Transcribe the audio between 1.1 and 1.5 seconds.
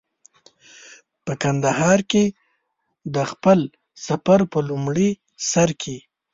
په